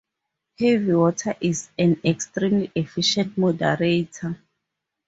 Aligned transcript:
Heavy 0.57 0.93
Water 0.95 1.35
is 1.39 1.69
an 1.77 2.01
extremely 2.03 2.71
efficient 2.73 3.37
moderator. 3.37 4.35